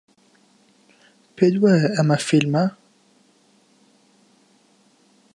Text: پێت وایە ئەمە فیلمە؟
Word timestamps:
پێت 1.35 1.55
وایە 1.61 1.87
ئەمە 1.95 2.17
فیلمە؟ 2.27 2.65